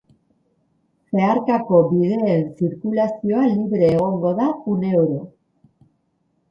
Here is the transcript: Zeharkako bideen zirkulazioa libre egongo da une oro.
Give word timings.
Zeharkako 1.17 1.81
bideen 1.91 2.25
zirkulazioa 2.63 3.45
libre 3.53 3.93
egongo 3.93 4.35
da 4.43 4.51
une 4.77 4.95
oro. 5.07 5.21